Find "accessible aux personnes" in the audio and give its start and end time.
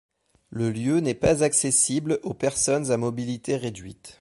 1.43-2.89